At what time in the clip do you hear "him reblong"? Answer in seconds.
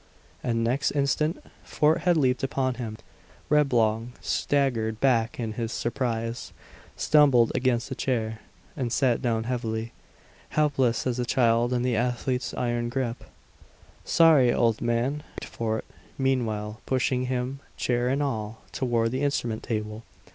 2.81-4.13